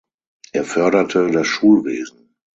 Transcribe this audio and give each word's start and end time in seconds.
Er 0.51 0.63
förderte 0.63 1.29
das 1.29 1.45
Schulwesen. 1.45 2.33